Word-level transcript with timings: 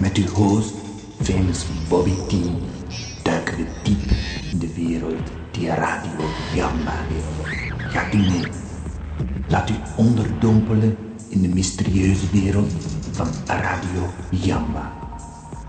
Met 0.00 0.16
uw 0.16 0.28
host, 0.28 0.74
famous 1.22 1.64
Bobby 1.88 2.14
T, 2.28 2.34
duiken 3.22 3.56
we 3.56 3.66
diep 3.82 4.10
in 4.50 4.58
de 4.58 4.74
wereld 4.74 5.30
die 5.50 5.68
Radio 5.68 6.30
Jamba 6.54 6.94
heeft. 7.08 7.92
Gaat 7.92 8.14
u 8.14 8.18
mee? 8.18 8.48
Laat 9.48 9.70
u 9.70 9.74
onderdompelen 9.96 10.96
in 11.28 11.42
de 11.42 11.48
mysterieuze 11.48 12.30
wereld 12.32 12.72
van 13.12 13.28
Radio 13.46 14.10
Jamba. 14.30 14.92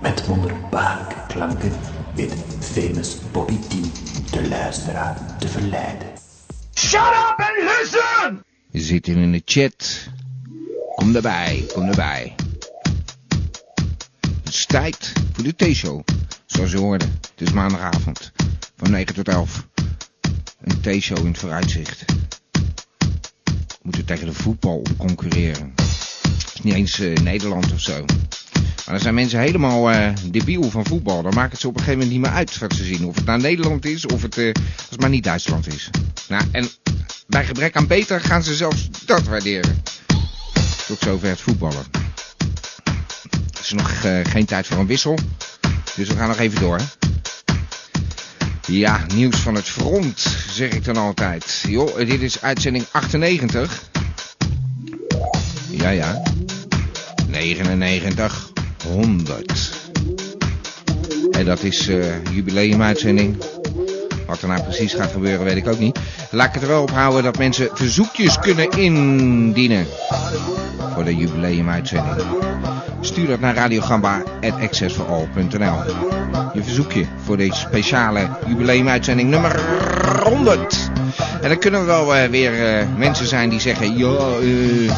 Met 0.02 0.26
wonderbaarlijke 0.26 1.16
klanken 1.28 1.72
weet 2.16 2.34
famous 2.59 3.18
Bobby 3.32 3.58
T 3.58 3.74
de 4.32 4.48
luisteraar 4.48 5.38
te 5.40 5.48
verleiden. 5.48 6.08
Shut 6.74 7.02
up 7.02 7.36
and 7.38 7.80
listen! 7.80 8.44
Je 8.70 8.80
zit 8.80 9.06
hier 9.06 9.18
in 9.18 9.32
de 9.32 9.42
chat. 9.46 10.08
Kom 10.96 11.16
erbij, 11.16 11.66
kom 11.74 11.88
erbij. 11.88 12.36
Het 14.52 14.59
is 14.59 14.66
tijd 14.66 15.13
voor 15.33 15.44
de 15.44 15.55
T-show. 15.55 16.02
Zoals 16.45 16.71
je 16.71 16.77
hoorde, 16.77 17.05
het 17.05 17.47
is 17.47 17.52
maandagavond. 17.52 18.31
Van 18.77 18.91
9 18.91 19.16
tot 19.16 19.27
11. 19.27 19.67
Een 20.61 20.81
T-show 20.81 21.17
in 21.17 21.25
het 21.25 21.38
vooruitzicht. 21.38 22.05
We 23.67 23.81
moeten 23.81 24.05
tegen 24.05 24.25
de 24.25 24.33
voetbal 24.33 24.83
concurreren. 24.97 25.73
Is 26.53 26.61
niet 26.61 26.73
eens 26.73 26.99
eh, 26.99 27.17
Nederland 27.17 27.73
of 27.73 27.79
zo. 27.79 28.05
Maar 28.85 28.95
er 28.95 29.02
zijn 29.02 29.13
mensen 29.13 29.39
helemaal 29.39 29.91
eh 29.91 30.13
debiel 30.31 30.69
van 30.69 30.85
voetbal. 30.85 31.22
Dan 31.22 31.33
maakt 31.33 31.52
het 31.52 31.61
ze 31.61 31.67
op 31.67 31.73
een 31.73 31.79
gegeven 31.79 31.99
moment 31.99 32.19
niet 32.19 32.27
meer 32.27 32.38
uit 32.38 32.57
wat 32.57 32.73
ze 32.73 32.83
zien. 32.83 33.05
Of 33.05 33.16
het 33.16 33.25
nou 33.25 33.41
Nederland 33.41 33.85
is, 33.85 34.05
of 34.05 34.22
het, 34.22 34.38
eh, 34.38 34.52
als 34.77 34.89
het 34.89 34.99
maar 34.99 35.09
niet 35.09 35.23
Duitsland 35.23 35.67
is. 35.67 35.89
Nou, 36.27 36.44
en 36.52 36.69
bij 37.27 37.45
gebrek 37.45 37.75
aan 37.75 37.88
beter 37.88 38.22
gaan 38.22 38.44
ze 38.44 38.55
zelfs 38.55 38.89
dat 39.05 39.23
waarderen. 39.23 39.83
Tot 40.88 40.99
zover 40.99 41.29
het 41.29 41.41
voetballen. 41.41 42.00
Is 43.62 43.72
nog 43.72 44.04
eh, 44.04 44.20
geen 44.23 44.45
tijd 44.45 44.67
voor 44.67 44.78
een 44.78 44.88
wissel. 44.88 45.17
Dus 45.95 46.08
we 46.08 46.16
gaan 46.16 46.28
nog 46.28 46.40
even 46.40 46.59
door. 46.59 46.80
Ja, 48.68 49.06
nieuws 49.13 49.35
van 49.35 49.56
het 49.56 49.66
front, 49.66 50.19
zeg 50.50 50.72
ik 50.72 50.84
dan 50.84 50.97
altijd. 50.97 51.63
Joh, 51.68 51.97
dit 51.97 52.22
is 52.22 52.41
uitzending 52.41 52.85
98. 52.91 53.84
Ja, 55.69 55.90
ja. 55.90 56.22
99, 57.28 58.52
100. 58.88 59.72
En 61.31 61.46
dat 61.46 61.64
is 61.64 61.88
eh 61.88 62.24
jubileumuitzending. 62.31 63.44
Wat 64.25 64.41
er 64.41 64.47
nou 64.47 64.62
precies 64.62 64.94
gaat 64.94 65.12
gebeuren, 65.12 65.46
weet 65.46 65.56
ik 65.56 65.68
ook 65.68 65.80
niet. 65.80 66.00
Laat 66.31 66.47
ik 66.47 66.53
het 66.53 66.64
er 66.64 66.69
wel 66.69 66.81
op 66.81 66.91
houden 66.91 67.24
dat 67.24 67.38
mensen 67.38 67.69
verzoekjes 67.74 68.40
kunnen 68.40 68.72
indienen. 68.72 69.88
Voor 70.94 71.03
de 71.03 71.16
jubileumuitzending. 71.16 72.16
Stuur 73.01 73.28
dat 73.28 73.39
naar 73.39 73.56
radiogamba.accessforall.nl 73.56 75.75
Je 76.53 76.63
verzoekje 76.63 77.06
voor 77.23 77.38
deze 77.38 77.56
speciale 77.56 78.29
jubileumuitzending 78.47 79.29
nummer 79.29 79.59
100. 80.23 80.91
En 81.41 81.50
dan 81.50 81.57
kunnen 81.57 81.79
er 81.79 81.85
wel 81.85 82.16
eh, 82.16 82.29
weer 82.29 82.67
eh, 82.67 82.88
mensen 82.97 83.28
zijn 83.28 83.50
die 83.50 83.59
zeggen... 83.59 83.97
Ja, 83.97 84.07
eh, 84.07 84.91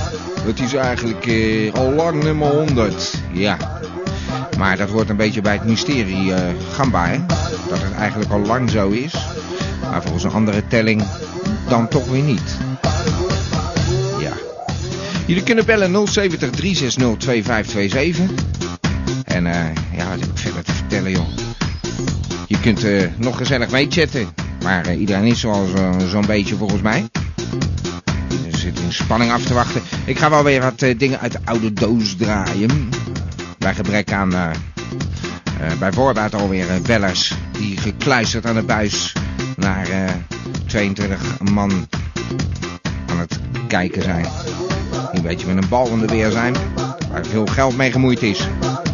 het 0.46 0.60
is 0.60 0.74
eigenlijk 0.74 1.28
al 1.74 1.92
lang 1.92 2.24
nummer 2.24 2.48
100. 2.48 3.14
Ja, 3.32 3.58
maar 4.58 4.78
dat 4.78 4.90
hoort 4.90 5.10
een 5.10 5.16
beetje 5.16 5.42
bij 5.42 5.54
het 5.54 5.66
mysterie 5.66 6.34
Gamba? 6.72 7.10
Dat 7.70 7.82
het 7.82 7.94
eigenlijk 7.94 8.32
al 8.32 8.40
lang 8.40 8.70
zo 8.70 8.90
is. 8.90 9.14
Maar 9.92 10.02
volgens 10.02 10.24
een 10.24 10.32
andere 10.32 10.68
telling 10.68 11.04
dan 11.68 11.88
toch 11.88 12.08
weer 12.08 12.24
niet. 12.24 12.58
Jullie 15.26 15.44
kunnen 15.44 15.66
bellen 15.66 16.08
070 16.08 16.50
360 16.50 17.18
2527. 17.18 18.46
En 19.26 19.46
eh, 19.46 19.76
ja, 19.98 20.10
wat 20.10 20.20
heb 20.20 20.30
ik 20.30 20.38
verder 20.38 20.64
te 20.64 20.72
vertellen, 20.74 21.12
joh. 21.12 21.28
Je 22.48 22.60
kunt 22.60 22.84
eh, 22.84 23.08
nog 23.18 23.38
gezellig 23.38 23.72
meechatten. 23.72 24.28
Maar 24.64 24.86
eh, 24.86 25.00
iedereen 25.00 25.24
is 25.26 25.40
zoal 25.40 25.66
zo, 25.66 25.96
zo'n 26.08 26.26
beetje 26.26 26.56
volgens 26.56 26.82
mij. 26.82 27.06
Iedereen 28.32 28.58
zit 28.58 28.80
in 28.80 28.94
spanning 28.94 29.32
af 29.32 29.44
te 29.44 29.54
wachten. 29.54 29.82
Ik 30.06 30.18
ga 30.18 30.30
wel 30.30 30.44
weer 30.44 30.62
wat 30.62 30.80
dingen 30.98 31.20
uit 31.20 31.32
de 31.32 31.40
oude 31.46 31.74
doos 31.74 32.16
draaien. 32.16 32.90
Bij 33.58 33.74
gebrek 33.74 34.12
aan 34.12 34.30
bij 35.80 35.92
voorbaat 35.92 36.36
alweer 36.36 36.66
bellers 36.82 37.34
die 37.52 37.78
gekluisterd 37.78 38.46
aan 38.46 38.56
de 38.56 38.64
buis 38.64 39.14
naar 39.56 39.90
eh, 39.90 40.12
22 40.68 41.40
man 41.40 41.88
aan 43.06 43.20
het 43.20 43.40
kijken 43.68 44.02
zijn. 44.02 44.26
Een 45.14 45.22
beetje 45.22 45.48
met 45.48 45.64
een 45.64 45.70
bal 45.70 45.88
in 45.88 46.00
de 46.00 46.06
weer 46.08 46.32
zijn, 46.32 46.56
waar 47.12 47.26
veel 47.26 47.46
geld 47.46 47.78
mee 47.78 47.92
gemoeid 47.92 48.22
is. 48.22 48.48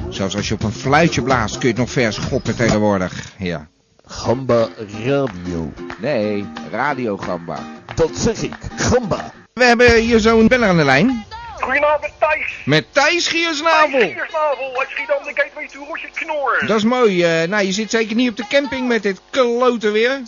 Zelfs 0.09 0.35
als 0.35 0.47
je 0.47 0.53
op 0.53 0.63
een 0.63 0.72
fluitje 0.72 1.22
blaast 1.22 1.53
kun 1.57 1.62
je 1.62 1.68
het 1.68 1.78
nog 1.78 1.90
vers 1.90 2.16
schoppen 2.16 2.56
tegenwoordig. 2.56 3.31
Ja. 3.38 3.68
Gamba 4.06 4.68
Radio. 5.06 5.74
Nee, 6.02 6.46
Radio 6.72 7.18
Gamba. 7.18 7.59
Dat 7.96 8.09
zeg 8.18 8.41
ik, 8.41 8.53
Gamba. 8.75 9.31
We 9.53 9.63
hebben 9.63 9.96
hier 9.96 10.19
zo'n 10.19 10.47
beller 10.47 10.68
aan 10.69 10.78
de 10.78 10.84
lijn. 10.85 11.25
Goedenavond 11.59 12.12
Thijs. 12.19 12.62
Met 12.66 12.86
Thijs 12.91 13.28
Giersnavel. 13.28 14.00
Thijs 14.00 14.13
Giersnavel 14.13 14.80
uit 14.80 14.90
Schiedam, 14.90 15.24
de 15.24 15.31
gateway 15.34 15.68
to 15.68 15.86
Rosje 15.90 16.07
Knor. 16.13 16.63
Dat 16.68 16.78
is 16.78 16.84
mooi. 16.84 17.24
eh, 17.24 17.50
nou, 17.50 17.66
je 17.66 17.72
zit 17.72 17.90
zeker 17.90 18.16
niet 18.16 18.30
op 18.30 18.38
de 18.38 18.47
camping 18.50 18.88
met 18.88 19.03
dit 19.03 19.22
klote 19.30 19.90
weer. 19.91 20.22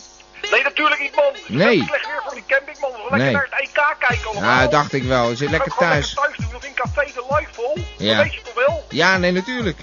Nee, 0.52 0.62
natuurlijk 0.62 1.00
niet 1.00 1.14
man. 1.16 1.32
Het 1.32 1.48
Nee. 1.48 1.76
heel 1.76 1.86
slecht 1.86 2.06
weer 2.06 2.22
voor 2.26 2.34
die 2.34 2.44
camping 2.46 2.78
man. 2.80 2.90
We 2.92 2.96
gaan 3.08 3.18
Nee. 3.18 3.32
lekker 3.32 3.48
naar 3.50 3.60
het 3.60 3.68
EK 3.68 3.96
kijken 4.08 4.26
allemaal. 4.30 4.56
Nou, 4.56 4.70
dacht 4.70 4.92
ik 4.92 5.02
wel. 5.02 5.28
Je 5.28 5.36
zit 5.36 5.50
We 5.50 5.56
lekker 5.56 5.72
thuis. 5.76 6.14
thuis 6.14 6.36
doen, 6.36 6.54
of 6.56 6.64
in 6.64 6.74
café 6.74 7.04
de 7.14 7.24
live 7.34 7.52
vol. 7.52 7.74
Ja. 7.96 8.14
Dat 8.16 8.24
weet 8.24 8.34
je 8.34 8.42
toch 8.42 8.54
wel? 8.66 8.84
Ja, 8.88 9.16
nee, 9.18 9.32
natuurlijk. 9.32 9.78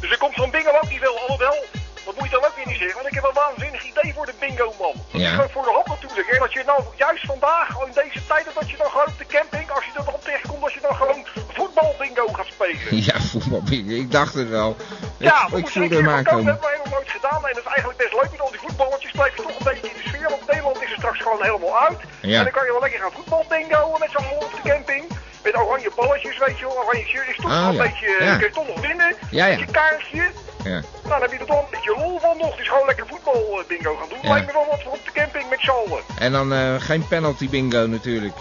Dus 0.00 0.10
er 0.10 0.18
komt 0.18 0.34
zo'n 0.34 0.50
bingo 0.50 0.70
ook 0.82 0.88
niet 0.90 1.00
wel, 1.00 1.18
alhoewel. 1.20 1.56
Dat 2.04 2.14
moet 2.18 2.24
je 2.30 2.36
dan 2.38 2.44
ook 2.44 2.56
weer 2.56 2.66
niet 2.66 2.78
zeggen, 2.78 2.94
want 2.96 3.06
ik 3.08 3.14
heb 3.14 3.24
een 3.24 3.38
waanzinnig 3.44 3.82
idee 3.84 4.12
voor 4.14 4.26
de 4.26 4.34
bingo 4.40 4.74
man. 4.78 4.94
Dat 5.12 5.20
Ja. 5.20 5.42
is 5.42 5.52
voor 5.52 5.64
de 5.64 5.70
hand 5.78 5.86
natuurlijk. 5.86 6.28
Hè? 6.30 6.38
Dat 6.38 6.52
je 6.52 6.62
nou 6.66 6.82
juist 6.96 7.24
vandaag, 7.26 7.76
al 7.78 7.86
in 7.86 7.92
deze 8.02 8.26
tijden, 8.26 8.52
dat 8.60 8.70
je 8.70 8.76
dan 8.76 8.90
gewoon 8.90 9.06
op 9.06 9.18
de 9.18 9.26
camping, 9.26 9.70
als 9.70 9.84
je 9.84 9.90
er 9.98 10.04
dan 10.04 10.14
tegenkomt, 10.24 10.60
dat 10.62 10.72
je 10.72 10.80
dan 10.80 10.94
gewoon 10.96 11.26
voetbalbingo 11.56 12.26
gaat 12.32 12.46
spelen. 12.46 12.80
Ja, 13.08 13.20
voetbal. 13.20 13.62
Ik 14.02 14.10
dacht 14.10 14.34
het 14.34 14.48
wel. 14.48 14.70
Ik, 14.70 14.86
Ja, 15.18 15.48
we 15.50 15.56
ik 15.58 15.74
moeten 15.74 15.88
komen. 15.98 16.12
aankomen. 16.14 16.44
Dat 16.44 16.52
hebben 16.54 16.70
wij 16.70 16.78
nog 16.84 16.90
nooit 16.94 17.10
gedaan. 17.10 17.40
En 17.48 17.54
dat 17.54 17.64
is 17.64 17.70
eigenlijk 17.74 17.98
best 17.98 18.12
leuk 18.12 18.30
met 18.30 18.40
al 18.40 18.50
die 18.50 18.60
voetballetjes. 18.60 19.01
Blijf 19.12 19.36
je 19.36 19.42
toch 19.42 19.58
een 19.58 19.64
beetje 19.70 19.88
in 19.88 19.96
de 20.02 20.08
sfeer. 20.08 20.28
Want 20.28 20.46
Nederland 20.46 20.82
is 20.82 20.90
er 20.90 20.96
straks 20.98 21.18
gewoon 21.22 21.42
helemaal 21.42 21.78
uit. 21.86 21.98
Ja. 22.20 22.38
En 22.38 22.42
dan 22.44 22.52
kan 22.52 22.64
je 22.64 22.72
wel 22.72 22.80
lekker 22.80 23.00
gaan 23.00 23.12
voetbalbingoen 23.12 23.98
met 23.98 24.10
zo'n 24.14 24.24
man 24.30 24.38
op 24.46 24.52
de 24.62 24.68
camping. 24.70 25.04
Met 25.42 25.56
oranje 25.56 25.90
balletjes, 25.96 26.38
weet 26.38 26.58
je 26.58 26.64
wel. 26.66 26.76
Oranje 26.84 27.04
shirt 27.06 27.28
is 27.28 27.36
toch 27.36 27.50
Oh, 27.50 27.66
een 27.68 27.72
ja. 27.74 27.82
beetje... 27.82 28.16
Ja. 28.20 28.36
Kun 28.36 28.46
je 28.46 28.52
toch 28.54 28.66
nog 28.66 28.80
winnen. 28.80 29.14
Ja, 29.30 29.46
ja. 29.46 29.58
Met 29.58 29.66
je 29.66 29.72
kaartje. 29.80 30.24
Ja. 30.64 30.70
Nou, 30.70 30.82
dan 31.08 31.20
heb 31.20 31.32
je 31.32 31.38
er 31.38 31.46
toch 31.46 31.58
een 31.64 31.70
beetje 31.70 31.94
lol 31.96 32.18
van 32.20 32.36
nog. 32.38 32.56
Dus 32.56 32.68
gewoon 32.68 32.86
lekker 32.86 33.06
voetbalbingo 33.06 33.94
gaan 33.96 34.08
doen. 34.08 34.18
Ja. 34.22 34.28
Lijkt 34.32 34.46
me 34.46 34.52
wel 34.52 34.66
wat 34.70 34.82
voor 34.82 34.92
op 34.92 35.04
de 35.04 35.12
camping 35.12 35.48
met 35.50 35.60
z'n 35.60 35.70
allen. 35.70 36.02
En 36.18 36.32
dan 36.32 36.52
eh, 36.52 36.74
geen 36.78 37.08
penalty 37.08 37.48
bingo 37.48 37.86
natuurlijk. 37.86 38.34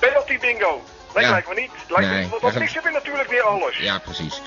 Penalty 0.00 0.38
bingo. 0.38 0.82
Nee, 1.14 1.24
Ja. 1.24 1.30
lijkt 1.30 1.48
me 1.48 1.54
niet. 1.54 1.70
Lijkt 1.88 2.10
Nee, 2.10 2.22
me, 2.22 2.28
want 2.28 2.42
dat 2.42 2.52
dan 2.52 2.62
missen 2.62 2.82
we 2.82 2.90
natuurlijk 2.90 3.30
weer 3.30 3.42
alles. 3.42 3.76
Ja, 3.78 3.98
precies. 3.98 4.40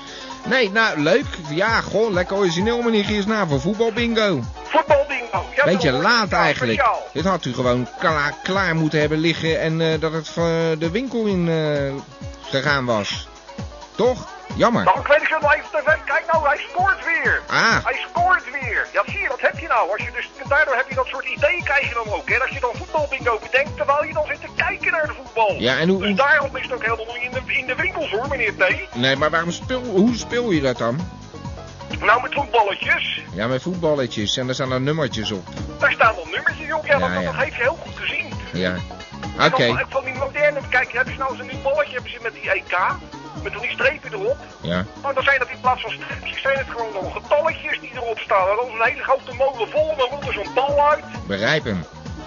Nee, 0.44 0.70
nou, 0.70 0.98
leuk. 1.00 1.26
Ja, 1.50 1.80
goh, 1.80 2.12
lekker 2.12 2.36
origineel, 2.36 2.82
meneer 2.82 3.04
Giersnavel. 3.04 3.46
voor 3.48 3.60
voetbalbingo. 3.60 4.40
Voetbalbingo. 4.62 5.03
Beetje 5.64 5.92
laat 5.92 6.32
eigenlijk. 6.32 6.84
Dit 7.12 7.24
had 7.24 7.44
u 7.44 7.54
gewoon 7.54 7.88
klaar, 7.98 8.34
klaar 8.42 8.74
moeten 8.74 9.00
hebben 9.00 9.18
liggen 9.18 9.60
en 9.60 9.80
eh, 9.80 10.00
dat 10.00 10.12
het 10.12 10.28
van 10.28 10.44
de 10.78 10.90
winkel 10.90 11.24
in 11.26 11.48
eh, 11.48 11.92
gegaan 12.50 12.84
was. 12.84 13.28
Toch? 13.96 14.28
Jammer. 14.56 14.84
Nou, 14.84 15.00
ik 15.00 15.06
weet 15.06 15.18
niet 15.18 15.28
zo 15.28 15.36
even 15.48 15.64
tv. 15.72 15.94
Kijk 16.04 16.24
nou, 16.32 16.46
hij 16.46 16.58
scoort 16.70 17.04
weer. 17.04 17.42
Ah. 17.46 17.84
Hij 17.84 18.06
scoort 18.10 18.44
weer. 18.60 18.86
Ja, 18.92 19.02
zie 19.06 19.20
je, 19.20 19.28
dat 19.28 19.40
heb 19.40 19.58
je 19.58 19.66
nou. 19.68 19.90
Als 19.90 20.02
je 20.02 20.10
dus, 20.14 20.30
daardoor 20.48 20.74
heb 20.74 20.88
je 20.88 20.94
dat 20.94 21.06
soort 21.06 21.24
ideeën 21.26 21.62
krijg 21.64 21.88
je 21.88 21.94
dan 21.94 22.12
ook. 22.14 22.28
Hè? 22.28 22.38
Dat 22.38 22.48
je 22.54 22.60
dan 22.60 22.70
voetbalbingo 22.74 23.38
bedenkt 23.42 23.76
terwijl 23.76 24.04
je 24.04 24.12
dan 24.12 24.26
zit 24.26 24.40
te 24.40 24.48
kijken 24.56 24.92
naar 24.92 25.06
de 25.06 25.12
voetbal. 25.22 25.54
Ja, 25.58 25.78
en 25.78 25.88
hoe- 25.88 26.00
Dus 26.02 26.16
daarom 26.16 26.56
is 26.56 26.62
het 26.62 26.72
ook 26.72 26.82
helemaal 26.82 27.14
niet 27.14 27.22
in 27.22 27.30
de, 27.30 27.52
in 27.58 27.66
de 27.66 27.74
winkels 27.74 28.10
hoor, 28.10 28.28
meneer 28.28 28.54
T. 28.56 28.94
Nee, 28.94 29.16
maar 29.16 29.30
waarom 29.30 29.50
speel, 29.50 29.82
hoe 29.82 30.14
speel 30.16 30.50
je 30.50 30.60
dat 30.60 30.78
dan? 30.78 31.08
Nou, 32.00 32.22
met 32.22 32.34
voetballetjes, 32.34 33.20
Ja, 33.32 33.46
met 33.46 33.62
voetballetjes 33.62 34.36
en 34.36 34.48
er 34.48 34.54
staan 34.54 34.72
er 34.72 34.80
nummertjes 34.80 35.30
op. 35.30 35.46
daar 35.78 35.92
staan 35.92 36.14
dan 36.14 36.30
nummertjes 36.30 36.72
op. 36.72 36.86
Ja, 36.86 36.98
Ja, 36.98 37.08
dat, 37.08 37.22
ja. 37.22 37.32
dat 37.32 37.34
heeft 37.42 37.56
je 37.56 37.62
heel 37.62 37.78
goed 37.82 37.96
gezien. 37.96 38.32
Ja. 38.52 38.74
Oké. 39.46 39.66
dan 39.66 39.80
ook 39.80 39.86
van 39.90 40.04
die 40.04 40.14
moderne, 40.14 40.60
kijk, 40.68 40.92
hebben 40.92 41.12
ze 41.14 41.18
nou 41.18 41.38
een 41.40 41.46
nieuw 41.46 41.62
balletje 41.62 41.92
hebben 41.92 42.10
ze 42.10 42.18
met 42.22 42.32
die 42.32 42.50
EK. 42.50 42.76
Met 43.42 43.52
die 43.60 43.70
strepen 43.70 44.12
erop. 44.12 44.36
Ja. 44.60 44.84
Nou, 45.02 45.14
dan 45.14 45.22
zijn 45.22 45.38
dat 45.38 45.48
in 45.48 45.60
plaats 45.60 45.82
van 45.82 45.90
streepjes, 45.90 46.40
zijn 46.42 46.58
het 46.58 46.66
gewoon 46.70 46.92
nog 46.92 47.12
getalletjes 47.12 47.80
die 47.80 47.90
erop 47.94 48.18
staan. 48.18 48.48
En 48.48 48.56
dan 48.56 48.66
is 48.66 48.72
een 48.72 48.84
hele 48.90 49.02
grote 49.02 49.34
molen 49.34 49.68
vol 49.70 49.90
en 49.90 49.96
dan 49.98 50.08
rolt 50.08 50.26
er 50.26 50.32
zo'n 50.32 50.54
bal 50.54 50.88
uit. 50.90 51.04
Begrijp 51.26 51.64
hem. 51.64 51.84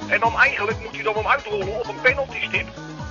En 0.08 0.20
dan 0.20 0.40
eigenlijk 0.40 0.80
moet 0.84 0.94
hij 0.96 1.04
dan 1.04 1.16
hem 1.16 1.28
uitrollen 1.28 1.80
op 1.80 1.88
een 1.88 2.02
penalty 2.02 2.38
stip. 2.42 2.68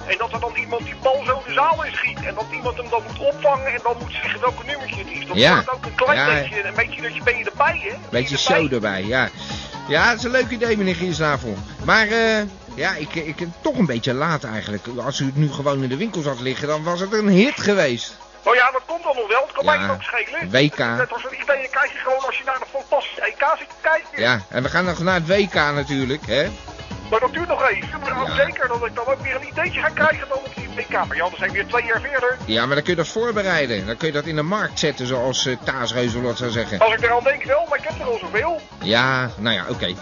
En 0.07 0.19
dat 0.19 0.33
er 0.33 0.41
dan 0.41 0.55
iemand 0.57 0.85
die 0.85 0.95
bal 1.03 1.23
zo 1.27 1.43
de 1.47 1.53
zaal 1.53 1.85
in 1.85 1.93
schiet. 1.93 2.25
En 2.25 2.35
dat 2.35 2.45
iemand 2.53 2.77
hem 2.77 2.87
dan 2.91 3.03
moet 3.07 3.19
opvangen 3.19 3.67
en 3.67 3.81
dan 3.83 3.97
moet 4.01 4.13
zeggen 4.13 4.41
welke 4.41 4.65
nummertje 4.67 4.99
het 4.99 5.11
is. 5.11 5.27
Dat 5.27 5.37
Ja. 5.37 5.55
wordt 5.55 5.71
ook 5.73 5.85
een 5.85 5.95
klein 5.95 6.19
Ja. 6.19 6.41
beetje, 6.41 6.65
een 6.65 6.75
beetje 6.75 7.03
dat 7.03 7.15
je 7.15 7.23
ben 7.23 7.39
je 7.39 7.45
erbij, 7.45 7.79
hè? 7.83 7.97
Beetje 8.11 8.37
erbij? 8.37 8.57
show 8.61 8.73
erbij, 8.73 9.05
ja. 9.05 9.29
Ja, 9.89 10.09
dat 10.09 10.19
is 10.19 10.25
een 10.25 10.31
leuk 10.31 10.51
idee, 10.51 10.77
meneer 10.77 10.95
Giersnavel. 10.95 11.57
Maar, 11.85 12.09
eh, 12.09 12.43
Ja, 12.75 12.95
ik, 12.95 13.15
ik, 13.15 13.37
toch 13.61 13.77
een 13.79 13.87
beetje 13.87 14.15
laat 14.15 14.45
eigenlijk. 14.45 14.87
Als 15.05 15.21
u 15.21 15.27
het 15.27 15.37
nu 15.37 15.53
gewoon 15.53 15.83
in 15.83 15.89
de 15.89 15.97
winkels 15.97 16.25
had 16.25 16.41
liggen, 16.41 16.69
dan 16.69 16.83
was 16.85 17.01
het 17.01 17.13
een 17.13 17.29
hit 17.29 17.61
geweest. 17.61 18.17
Oh 18.45 18.55
ja, 18.55 18.71
dat 18.71 18.83
komt 18.87 19.03
dan 19.03 19.17
nog 19.17 19.29
wel. 19.29 19.43
Het 19.43 19.53
kan 19.53 19.65
Ja, 19.65 19.79
mij 19.81 19.91
ook 19.91 20.03
schelen. 20.03 20.51
WK. 20.51 20.79
Net 20.79 21.13
als 21.13 21.25
een 21.25 21.41
idee 21.43 21.69
krijg 21.71 21.93
je 21.93 21.99
gewoon 21.99 22.25
als 22.27 22.37
je 22.39 22.45
naar 22.45 22.59
de 22.59 22.65
fantastische 22.79 23.21
EK 23.23 23.45
zit 23.59 23.69
te 23.69 23.75
kijken. 23.81 24.23
Ja, 24.23 24.41
en 24.49 24.63
we 24.63 24.69
gaan 24.69 24.85
nog 24.85 24.99
naar 24.99 25.15
het 25.15 25.27
WK 25.27 25.55
natuurlijk, 25.55 26.27
hè? 26.27 26.47
Maar 27.11 27.21
dat 27.21 27.33
duurt 27.33 27.49
nog 27.49 27.69
even. 27.69 28.01
Maar 28.01 28.27
Ja. 28.27 28.35
zeker 28.45 28.69
dat 28.69 28.85
ik 28.87 28.95
dan 28.95 29.07
ook 29.07 29.21
weer 29.23 29.35
een 29.35 29.49
ideetje 29.49 29.81
ga 29.81 29.89
krijgen 29.89 30.29
dan 30.29 30.39
op 30.39 30.51
die 30.55 30.69
WK. 30.75 30.91
Maar 30.91 31.17
ja, 31.17 31.23
dan 31.23 31.33
zijn 31.39 31.51
we 31.51 31.57
weer 31.57 31.67
twee 31.67 31.85
jaar 31.85 32.01
verder. 32.01 32.37
Ja, 32.47 32.67
maar 32.67 32.75
dan 32.75 32.85
kun 32.85 32.93
je 32.93 32.99
dat 33.03 33.09
voorbereiden. 33.09 33.87
Dan 33.87 33.97
kun 33.97 34.07
je 34.07 34.13
dat 34.13 34.25
in 34.25 34.37
de 34.37 34.43
markt 34.43 34.79
zetten, 34.79 35.07
zoals 35.07 35.47
uh, 35.47 35.57
Taas 35.65 35.93
Reuzelot 35.93 36.37
zou 36.37 36.51
zeggen. 36.51 36.79
Als 36.79 36.93
ik 36.95 37.03
er 37.03 37.13
aan 37.13 37.23
denk 37.25 37.43
wel, 37.45 37.67
maar 37.69 37.79
ik 37.79 37.85
heb 37.89 38.01
er 38.01 38.07
al 38.07 38.19
zoveel. 38.19 38.61
Ja, 38.83 39.31
nou 39.39 39.55
ja, 39.57 39.65
oké. 39.69 39.95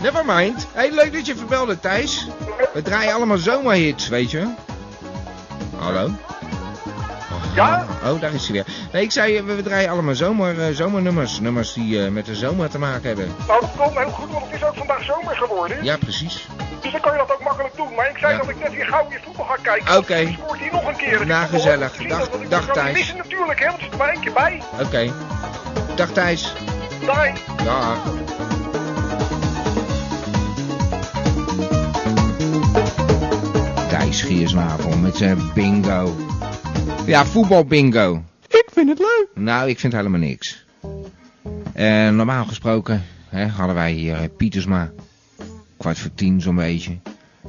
Never 0.00 0.24
mind. 0.24 0.66
Hey, 0.72 0.90
leuk 0.90 1.12
dat 1.12 1.26
je 1.26 1.36
verbelde, 1.36 1.80
Thijs. 1.80 2.26
We 2.72 2.82
draaien 2.82 3.14
allemaal 3.14 3.36
zomerhits, 3.38 4.08
weet 4.08 4.30
je. 4.30 4.54
Hallo? 5.78 6.10
Ja? 7.54 7.86
Oh, 8.04 8.20
daar 8.20 8.32
is 8.34 8.42
hij 8.42 8.52
weer. 8.52 8.64
Nee, 8.92 9.02
ik 9.02 9.12
zei, 9.12 9.36
eh, 9.36 9.44
we, 9.44 9.62
draaien 9.62 9.90
allemaal 9.90 10.14
zomer, 10.14 10.60
eh, 10.68 10.74
zomernummers. 10.74 11.40
Nummers 11.40 11.72
die 11.72 12.04
eh, 12.04 12.10
met 12.10 12.26
de 12.26 12.34
zomer 12.34 12.70
te 12.70 12.78
maken 12.78 13.02
hebben. 13.06 13.34
Nou, 13.46 13.60
dat 13.60 13.70
komt 13.76 13.98
heel 13.98 14.08
goed, 14.10 14.30
want 14.30 14.44
het 14.44 14.54
is 14.54 14.64
ook 14.64 14.74
vandaag 14.76 15.02
zomer 15.04 15.36
geworden. 15.36 15.84
Ja, 15.84 15.96
precies. 15.96 16.46
Dus 16.80 16.92
dan 16.92 17.00
kan 17.00 17.12
je 17.12 17.18
dat 17.18 17.32
ook 17.32 17.42
makkelijk 17.44 17.76
doen. 17.76 17.94
Maar 17.96 18.10
ik 18.10 18.16
zei 18.18 18.32
Ja. 18.32 18.38
dat 18.38 18.48
ik 18.48 18.58
net 18.62 18.72
weer 18.74 18.86
gauw 18.86 19.08
weer 19.08 19.20
voetbal 19.24 19.44
ga 19.46 19.56
kijken. 19.62 19.96
Oké. 19.96 20.32
Scoort 20.32 20.58
hij 20.58 20.68
nog 20.72 20.86
een 20.88 20.96
keer. 20.96 21.26
Nou, 21.26 21.46
gezellig. 21.48 21.96
Dag, 21.96 22.28
Dag- 22.28 22.48
dag, 22.48 22.74
Thijs. 22.74 22.92
missen 22.92 23.16
natuurlijk, 23.16 23.58
hè. 23.60 23.66
Want 23.66 23.76
er 23.78 23.82
zit 23.84 23.92
er 23.92 23.98
maar 23.98 24.08
één 24.08 24.20
keer 24.20 24.32
bij. 24.32 24.62
Oké. 24.80 25.12
Dag 25.94 26.10
Thijs. 26.10 26.52
Daar. 27.06 27.32
Dag. 27.64 27.98
Thijs 33.88 34.22
Giersnavel 34.22 34.96
met 34.96 35.16
zijn 35.16 35.50
bingo. 35.54 36.14
Ja, 37.06 37.26
voetbalbingo. 37.26 38.22
Ik 38.48 38.68
vind 38.72 38.88
het 38.88 38.98
leuk. 38.98 39.26
Nou, 39.34 39.68
ik 39.68 39.78
vind 39.78 39.92
helemaal 39.92 40.20
niks. 40.20 40.64
Eh, 41.72 42.08
normaal 42.08 42.44
gesproken 42.44 43.02
hè, 43.28 43.46
hadden 43.46 43.74
wij 43.74 43.92
hier 43.92 44.16
eh, 44.16 44.28
Pietersma. 44.36 44.90
Kwart 45.76 45.98
voor 45.98 46.14
tien 46.14 46.40
zo'n 46.40 46.54
beetje. 46.54 46.98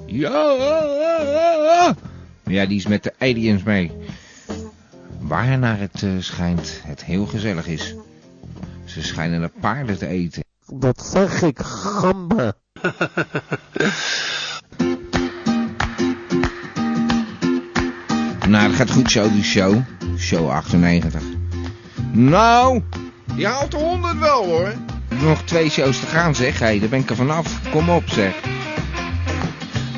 Ja, 0.05 1.95
ja, 2.43 2.65
die 2.65 2.77
is 2.77 2.87
met 2.87 3.03
de 3.03 3.13
aliens 3.17 3.63
mee. 3.63 3.91
Waar 5.19 5.59
naar 5.59 5.79
het 5.79 6.03
eh, 6.03 6.09
schijnt 6.19 6.81
het 6.83 7.03
heel 7.03 7.25
gezellig 7.25 7.67
is. 7.67 7.95
Ze 8.85 9.03
schijnen 9.03 9.41
de 9.41 9.51
paarden 9.59 9.97
te 9.97 10.07
eten. 10.07 10.43
Dat 10.67 11.05
zeg 11.05 11.41
ik, 11.41 11.59
gamba. 11.59 12.53
Nou, 18.53 18.67
dat 18.67 18.75
gaat 18.75 18.91
goed 18.91 19.11
zo, 19.11 19.31
die 19.31 19.43
show. 19.43 19.81
Show 20.17 20.49
98. 20.49 21.21
Nou, 22.11 22.81
je 23.35 23.47
haalt 23.47 23.71
de 23.71 23.77
100 23.77 24.19
wel 24.19 24.45
hoor. 24.45 24.73
Nog 25.21 25.43
twee 25.43 25.69
shows 25.69 25.99
te 25.99 26.05
gaan 26.05 26.35
zeg. 26.35 26.59
Hé, 26.59 26.79
daar 26.79 26.89
ben 26.89 26.99
ik 26.99 27.09
er 27.09 27.15
vanaf. 27.15 27.59
Kom 27.71 27.89
op 27.89 28.09
zeg. 28.09 28.33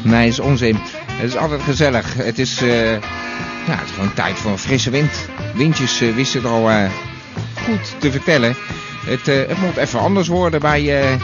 Nee, 0.03 0.29
dat 0.29 0.39
is 0.39 0.39
onzin. 0.39 0.77
Het 1.11 1.29
is 1.29 1.35
altijd 1.35 1.61
gezellig. 1.61 2.13
Het 2.13 2.39
is, 2.39 2.61
eh, 2.61 2.91
ja, 2.91 3.75
het 3.75 3.85
is 3.85 3.91
gewoon 3.91 4.13
tijd 4.13 4.37
voor 4.37 4.51
een 4.51 4.57
frisse 4.57 4.89
wind. 4.89 5.29
Windjes 5.55 6.01
eh, 6.01 6.15
wisten 6.15 6.41
het 6.41 6.51
al 6.51 6.69
eh, 6.69 6.89
goed 7.65 7.95
te 7.97 8.11
vertellen. 8.11 8.55
Het, 9.05 9.25
het 9.25 9.61
moet 9.61 9.77
even 9.77 9.99
anders 9.99 10.27
worden 10.27 10.59
bij... 10.59 11.03
eh 11.03 11.19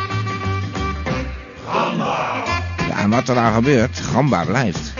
Ja, 2.89 2.97
en 2.97 3.09
wat 3.09 3.29
er 3.29 3.35
nou 3.35 3.53
gebeurt, 3.53 3.99
Gamba 3.99 4.45
blijft. 4.45 4.90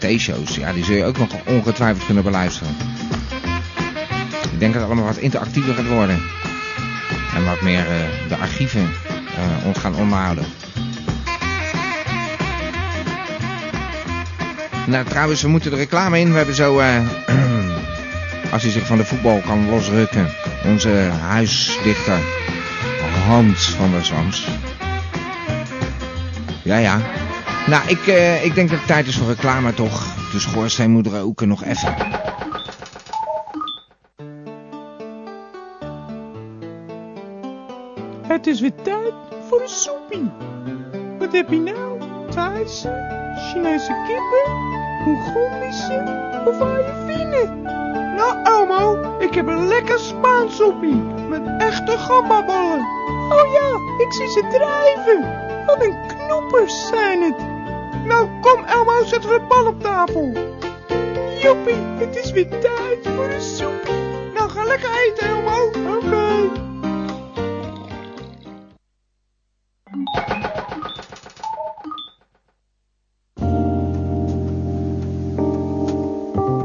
T-shows, 0.00 0.54
ja, 0.54 0.72
die 0.72 0.84
zul 0.84 0.96
je 0.96 1.04
ook 1.04 1.18
nog 1.18 1.28
ongetwijfeld 1.44 2.04
kunnen 2.06 2.24
beluisteren. 2.24 2.76
Ik 4.52 4.58
denk 4.58 4.72
dat 4.72 4.82
het 4.82 4.90
allemaal 4.90 5.04
wat 5.04 5.16
interactiever 5.16 5.74
gaat 5.74 5.88
worden. 5.88 6.22
En 7.34 7.44
wat 7.44 7.60
meer 7.60 7.86
eh, 7.88 8.28
de 8.28 8.36
archieven 8.36 8.90
eh, 9.36 9.66
ons 9.66 9.78
gaan 9.78 9.94
onderhouden. 9.94 10.44
Nou, 14.86 15.04
trouwens, 15.04 15.42
we 15.42 15.48
moeten 15.48 15.70
de 15.70 15.76
reclame 15.76 16.18
in. 16.18 16.30
We 16.30 16.36
hebben 16.36 16.54
zo, 16.54 16.78
eh, 16.78 16.96
als 18.52 18.62
hij 18.62 18.70
zich 18.70 18.86
van 18.86 18.96
de 18.96 19.04
voetbal 19.04 19.40
kan 19.40 19.68
losrukken, 19.68 20.28
onze 20.64 21.10
huisdichter 21.20 22.18
Hans 23.26 23.70
van 23.70 23.90
der 23.90 24.04
Zwans. 24.04 24.48
Ja, 26.62 26.78
ja. 26.78 27.00
Nou, 27.66 27.88
ik, 27.88 28.06
eh, 28.06 28.44
ik 28.44 28.54
denk 28.54 28.70
dat 28.70 28.78
het 28.78 28.86
tijd 28.86 29.06
is 29.06 29.16
voor 29.16 29.26
reclame 29.26 29.74
toch. 29.74 30.14
De 30.32 30.40
schoorsteen 30.40 30.90
moet 30.90 31.06
roken 31.06 31.48
nog 31.48 31.64
even. 31.64 31.94
Het 38.26 38.46
is 38.46 38.60
weer 38.60 38.74
tijd 38.82 39.12
voor 39.48 39.60
een 39.60 39.68
soepie. 39.68 40.30
Wat 41.18 41.32
heb 41.32 41.50
je 41.50 41.60
nou? 41.60 41.98
Thaise, 42.30 42.88
Chinese 43.36 43.94
kippen, 44.06 44.52
Mongolische 45.04 46.02
of 46.46 46.60
Ayurvine? 46.60 47.54
Nou 48.16 48.42
Elmo, 48.44 49.16
ik 49.18 49.34
heb 49.34 49.46
een 49.46 49.66
lekker 49.66 49.98
Spaans 49.98 50.56
soepie 50.56 51.02
met 51.28 51.42
echte 51.58 51.98
gambaballen. 51.98 52.86
Oh 53.30 53.52
ja, 53.52 53.68
ik 54.04 54.12
zie 54.12 54.28
ze 54.28 54.46
drijven. 54.50 55.48
Wat 55.66 55.84
een 55.84 55.96
knoepers 56.06 56.88
zijn 56.88 57.22
het. 57.22 57.49
Nou 58.04 58.40
kom 58.40 58.64
Elmo, 58.64 59.04
zetten 59.04 59.30
we 59.30 59.38
de 59.38 59.46
bal 59.48 59.66
op 59.66 59.80
tafel. 59.80 60.32
Joepie, 61.38 61.74
het 61.74 62.16
is 62.16 62.30
weer 62.30 62.48
tijd 62.48 63.06
voor 63.14 63.24
een 63.24 63.40
soepie. 63.40 64.32
Nou 64.34 64.50
ga 64.50 64.64
lekker 64.64 64.90
eten 65.06 65.28
Elmo. 65.28 65.66
Oké. 65.96 66.50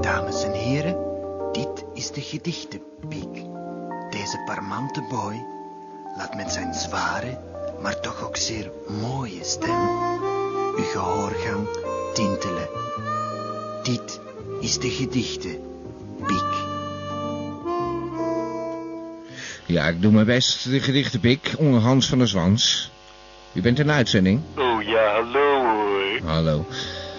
Dames 0.02 0.44
en 0.44 0.52
heren, 0.52 0.98
dit 1.52 1.86
is 1.94 2.12
de 2.12 2.22
gedichtenpiek. 2.22 3.44
Deze 4.10 4.42
parmante 4.46 5.02
boy 5.10 5.46
laat 6.18 6.36
met 6.36 6.52
zijn 6.52 6.74
zware, 6.74 7.40
maar 7.82 8.00
toch 8.00 8.26
ook 8.26 8.38
zeer 8.38 8.72
mooie 8.88 9.44
stem 9.44 10.25
uw 10.78 10.84
gehoorgang 10.84 11.68
tintelen. 12.14 12.70
Dit 13.84 14.20
is 14.60 14.80
de 14.80 14.90
gedichtenpiek. 14.90 15.64
Ja, 19.66 19.88
ik 19.88 20.02
doe 20.02 20.12
mijn 20.12 20.26
best, 20.26 20.70
de 20.70 20.80
gedichtenpik, 20.80 21.54
onder 21.58 21.82
Hans 21.82 22.08
van 22.08 22.18
der 22.18 22.28
Zwans. 22.28 22.92
U 23.54 23.62
bent 23.62 23.80
in 23.80 23.92
uitzending? 23.92 24.42
Oh 24.58 24.84
ja, 24.84 25.12
hallo 25.14 25.64
hoor. 25.64 26.20
Hallo. 26.30 26.66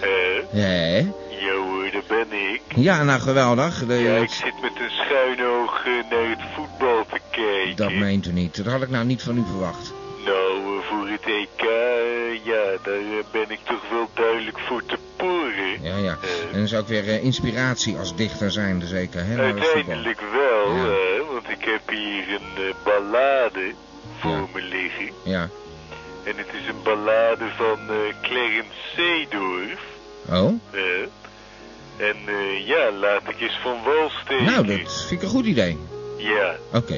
Eh, 0.01 0.09
Hé? 0.51 0.97
ja 1.29 1.53
hoor, 1.55 1.89
daar 1.91 2.03
ben 2.07 2.27
ik. 2.53 2.61
Ja, 2.75 3.03
nou 3.03 3.19
geweldig. 3.19 3.85
De- 3.85 3.93
Ja, 3.93 4.15
ik 4.15 4.29
zit 4.29 4.61
met 4.61 4.71
een 4.79 4.89
schuin 4.89 5.45
oog 5.45 5.85
eh, 5.85 5.91
naar 6.11 6.29
het 6.29 6.39
voetbal 6.55 7.05
te 7.09 7.19
kijken. 7.31 7.75
dat 7.75 7.91
meent 7.91 8.25
u 8.25 8.31
niet. 8.31 8.55
Dat 8.63 8.73
had 8.73 8.81
ik 8.81 8.89
nou 8.89 9.05
niet 9.05 9.21
van 9.23 9.37
u 9.37 9.43
verwacht. 9.45 9.93
Nou, 10.25 10.77
eh, 10.79 10.87
voor 10.89 11.07
het 11.09 11.25
EK, 11.25 11.61
ja, 12.47 12.63
daar 12.83 13.23
ben 13.31 13.49
ik 13.51 13.59
toch 13.63 13.89
wel 13.89 14.09
duidelijk 14.13 14.59
voor 14.59 14.85
te 14.85 14.97
poren. 15.15 15.81
Ja, 15.81 15.97
ja. 15.97 16.17
En 16.51 16.53
dat 16.53 16.63
is 16.63 16.75
ook 16.75 16.87
weer 16.87 17.07
eh, 17.07 17.23
inspiratie 17.23 17.97
als 17.97 18.15
dichter 18.15 18.51
zijnde 18.51 18.87
zeker, 18.87 19.25
hè? 19.25 19.37
Uiteindelijk 19.41 20.21
wel, 20.31 20.75
Ja. 20.75 20.83
hè, 20.83 21.25
want 21.33 21.49
ik 21.49 21.65
heb 21.65 21.89
hier 21.89 22.23
een 22.33 22.63
eh, 22.67 22.73
ballade 22.83 23.73
voor 24.19 24.31
Ja. 24.31 24.45
me 24.53 24.61
liggen. 24.61 25.09
Ja. 25.23 25.49
En 26.23 26.33
het 26.37 26.47
is 26.61 26.67
een 26.67 26.83
ballade 26.83 27.45
van 27.57 27.79
eh, 27.89 27.95
Clarence 28.21 28.77
Seedorf. 28.95 29.81
Oh? 30.29 30.53
en 31.97 32.15
ja, 32.65 32.91
laat 32.91 33.21
ik 33.29 33.41
eens 33.41 33.59
van 33.63 33.83
wal 33.83 34.09
steken. 34.23 34.45
Nou, 34.45 34.65
dat 34.67 35.05
vind 35.07 35.11
ik 35.11 35.21
een 35.21 35.33
goed 35.33 35.45
idee. 35.45 35.77
Ja. 36.17 36.55
Oké. 36.73 36.93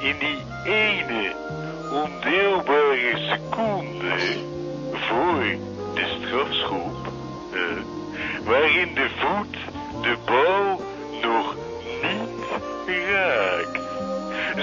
In 0.00 0.16
die 0.18 0.38
ene 0.64 1.34
ondeelbare 1.92 3.16
seconde 3.16 4.16
voor 4.92 5.42
de 5.94 6.06
strafschop, 6.18 7.12
eh, 7.52 7.60
waarin 8.44 8.94
de 8.94 9.08
voet 9.16 9.56
de 10.02 10.16
bal 10.24 10.80
nog 11.22 11.56
niet 12.02 13.08
raakt. 13.10 13.78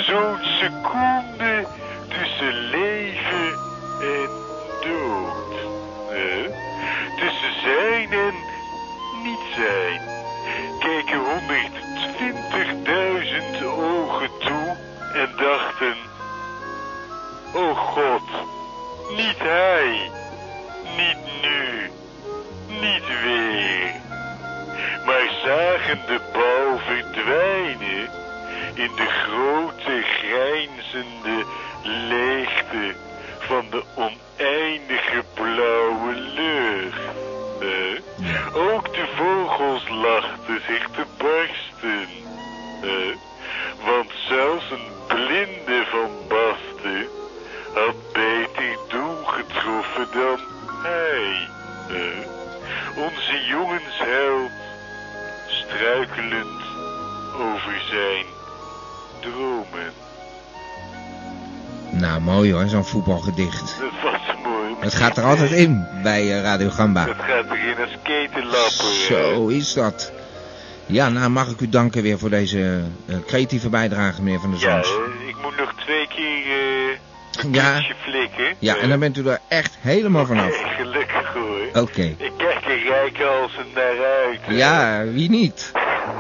Zo'n 0.05 0.38
seconde 0.41 1.65
tussen 2.07 2.69
leven 2.69 3.60
en 4.01 4.29
dood. 4.81 5.36
eh, 6.12 6.51
tussen 7.17 7.53
zijn 7.63 8.12
en 8.12 8.34
niet 9.24 9.39
zijn. 9.55 10.16
Ook 38.54 38.94
de 38.94 39.08
vogels 39.16 39.90
lachten 39.90 40.62
zich 40.68 40.88
te 40.90 41.06
barsten. 41.18 42.08
Eh? 42.82 43.16
Want 43.86 44.12
zelfs 44.30 44.72
een 44.72 44.88
blinde 45.08 45.86
van 45.92 46.10
Basten 46.28 47.08
had 47.74 47.96
beter 48.14 48.78
doel 48.90 49.24
getroffen 49.24 50.08
dan 50.14 50.40
hij. 50.84 51.50
Eh? 51.90 52.28
Onze 53.04 53.46
jongensheld, 53.50 54.52
struikelend 55.48 56.62
over 57.40 57.82
zijn 57.90 58.26
dromen. 59.20 59.94
Nou, 61.92 62.22
mooi 62.22 62.54
hoor, 62.54 62.68
zo'n 62.68 62.86
voetbalgedicht. 62.86 63.82
Het 64.88 64.96
gaat 64.96 65.17
er 65.17 65.24
altijd 65.24 65.51
in 65.51 65.86
bij 66.03 66.22
eh, 66.22 66.41
Radio 66.41 66.70
Gamba. 66.70 67.06
Dat 67.06 67.15
gaat 67.17 67.46
erin 67.51 67.75
als 67.82 67.98
ketenlapper. 68.03 68.94
Zo 69.08 69.48
is 69.48 69.74
dat. 69.74 70.12
Ja, 70.86 71.10
nou 71.10 71.29
mag 71.29 71.48
ik 71.50 71.60
u 71.60 71.70
danken 71.70 72.01
weer 72.03 72.20
voor 72.20 72.29
deze 72.29 72.82
eh, 73.08 73.15
creatieve 73.27 73.70
bijdrage, 73.70 74.22
meneer 74.22 74.39
Van 74.39 74.51
der 74.51 74.60
Ja, 74.60 74.84
Zons. 74.84 74.88
eh, 75.22 75.27
ik 75.27 75.36
moet 75.41 75.58
nog 75.58 75.74
twee 75.86 76.08
keer 76.08 76.41
eh 76.46 77.44
een 77.44 77.53
Ja. 77.53 77.82
flikken. 78.03 78.56
Ja, 78.60 78.75
en 78.77 78.89
dan 78.89 79.00
bent 79.00 79.17
u 79.17 79.27
er 79.27 79.39
echt 79.48 79.75
helemaal 79.79 80.25
vanaf. 80.25 80.50
Eh, 80.62 80.75
Gelukkig 80.79 81.34
hoor. 81.34 81.82
Oké. 81.84 82.01
Ik 82.01 82.32
kijk 82.38 82.65
er 82.65 82.84
rijk 82.88 83.17
als 83.41 83.58
een 83.58 83.72
naar 83.75 84.06
uit. 84.25 84.39
hè. 84.41 84.53
Ja, 84.53 85.03
wie 85.12 85.29
niet? 85.29 85.72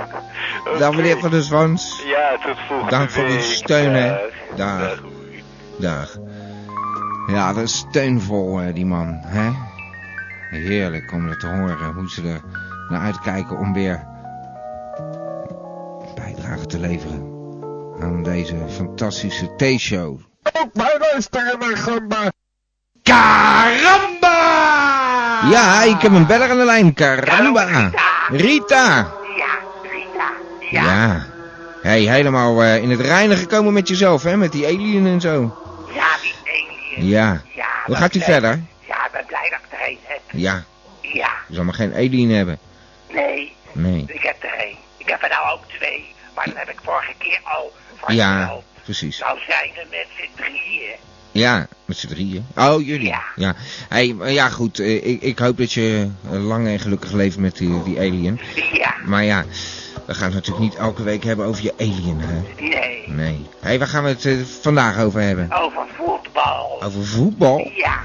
Oké. 0.67 0.77
Dan 0.79 0.95
meneer 0.95 1.19
Van 1.19 1.29
der 1.31 1.41
Zwans. 1.43 2.01
Ja, 2.05 2.37
tot 2.45 2.57
volgende 2.67 2.91
Dank 2.91 3.09
voor 3.09 3.23
uw 3.25 3.39
steun, 3.39 3.93
hè. 3.93 4.15
Dag. 4.55 4.79
Dag. 4.79 4.99
Dag. 5.79 6.17
Ja, 7.27 7.53
dat 7.53 7.63
is 7.63 7.77
steunvol, 7.77 8.61
eh, 8.61 8.73
die 8.73 8.85
man. 8.85 9.19
Hè? 9.25 9.49
Heerlijk 10.49 11.11
om 11.11 11.27
dat 11.27 11.39
te 11.39 11.47
horen. 11.47 11.93
Hoe 11.93 12.09
ze 12.09 12.21
er 12.21 12.41
naar 12.89 13.01
uitkijken 13.01 13.57
om 13.57 13.73
weer 13.73 14.07
bijdrage 16.15 16.65
te 16.65 16.79
leveren 16.79 17.35
aan 18.01 18.23
deze 18.23 18.55
fantastische 18.69 19.55
T-show. 19.55 20.19
Ook 20.53 20.69
wij 20.73 20.97
luisteren 20.99 21.59
naar 21.59 21.77
Gamba. 21.77 22.31
Caramba! 23.03 24.37
Ja, 25.49 25.83
ik 25.83 26.01
heb 26.01 26.11
een 26.11 26.25
beller 26.25 26.49
aan 26.49 26.57
de 26.57 26.65
lijn. 26.65 26.93
Caramba! 26.93 27.91
Rita! 28.29 29.11
Ja, 29.37 29.57
Rita. 29.83 30.29
Ja. 30.69 30.83
Ja. 30.83 31.25
Hey, 31.81 32.01
helemaal 32.01 32.63
eh, 32.63 32.81
in 32.81 32.89
het 32.89 32.99
reinen 32.99 33.37
gekomen 33.37 33.73
met 33.73 33.87
jezelf, 33.87 34.23
hè? 34.23 34.37
Met 34.37 34.51
die 34.51 34.65
alien 34.65 35.07
en 35.07 35.21
zo. 35.21 35.66
Ja. 36.97 37.05
Ja. 37.05 37.41
Ja, 37.55 37.65
Hoe 37.85 37.95
gaat 37.95 38.15
u 38.15 38.19
verder? 38.21 38.61
Ja, 38.87 39.05
ik 39.05 39.11
ben 39.11 39.25
blij 39.25 39.49
dat 39.49 39.59
ik 39.71 39.79
er 39.79 39.87
een 39.89 39.97
heb. 40.03 40.21
Ja. 40.31 40.63
Ja, 41.01 41.29
Je 41.47 41.55
zal 41.55 41.63
maar 41.63 41.73
geen 41.73 41.93
alien 41.93 42.29
hebben. 42.29 42.59
nee, 43.11 43.55
Nee. 43.71 44.03
ik 44.07 44.21
heb 44.23 44.43
er 44.43 44.53
één. 44.59 44.75
Ik 44.97 45.09
heb 45.09 45.23
er 45.23 45.29
nou 45.29 45.51
ook 45.57 45.63
twee, 45.67 46.05
maar 46.35 46.45
dat 46.45 46.55
heb 46.57 46.69
ik 46.69 46.79
vorige 46.83 47.13
keer 47.17 47.39
al 47.43 47.73
Ja, 48.07 48.37
verteld. 48.39 48.63
precies. 48.83 49.19
Nou 49.19 49.39
zijn 49.47 49.69
we 49.75 49.85
met 49.89 50.07
z'n 50.17 50.41
drieën. 50.41 50.95
Ja, 51.31 51.67
met 51.85 51.97
z'n 51.97 52.07
drieën. 52.07 52.45
Oh, 52.55 52.85
jullie. 52.85 53.07
Ja. 53.07 53.21
Ja. 53.35 53.55
Hey, 53.89 54.13
maar 54.13 54.31
ja, 54.31 54.49
goed. 54.49 54.79
eh, 54.79 55.05
Ik, 55.07 55.21
ik 55.21 55.39
hoop 55.39 55.57
dat 55.57 55.73
je 55.73 56.09
eh, 56.31 56.45
lang 56.45 56.67
en 56.67 56.79
gelukkig 56.79 57.11
leeft 57.11 57.37
met 57.37 57.57
die, 57.57 57.83
die 57.83 57.97
alien. 57.97 58.39
Ja, 58.73 58.95
Maar 59.05 59.23
ja, 59.23 59.45
we 60.07 60.13
gaan 60.13 60.25
het 60.25 60.33
natuurlijk 60.33 60.65
niet 60.65 60.75
elke 60.75 61.03
week 61.03 61.23
hebben 61.23 61.45
over 61.45 61.63
je 61.63 61.73
alien, 61.77 62.19
hè? 62.19 62.41
nee, 62.63 63.03
Nee. 63.07 63.45
Hé, 63.59 63.77
waar 63.77 63.87
gaan 63.87 64.03
we 64.03 64.09
het 64.09 64.25
eh, 64.25 64.37
vandaag 64.61 64.99
over 64.99 65.21
hebben? 65.21 65.51
over 65.51 65.85
voetbal. 65.97 66.81
Over 66.83 67.05
voetbal? 67.05 67.71
Ja, 67.75 67.99